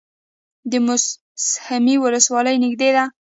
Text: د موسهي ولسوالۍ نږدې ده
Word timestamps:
د 0.71 0.73
موسهي 0.85 1.95
ولسوالۍ 2.03 2.55
نږدې 2.63 2.89
ده 2.95 3.03